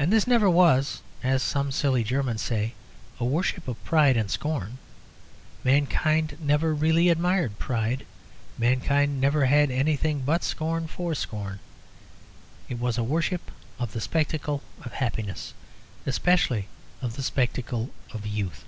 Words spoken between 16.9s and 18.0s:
of the spectacle